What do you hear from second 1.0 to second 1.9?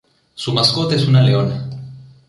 una leona.